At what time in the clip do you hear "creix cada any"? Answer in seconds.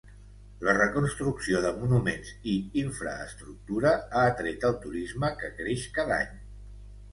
5.63-6.37